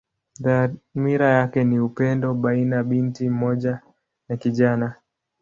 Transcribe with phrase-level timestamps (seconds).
[0.39, 3.79] Dhamira yake ni upendo baina binti mmoja
[4.29, 4.95] na kijana.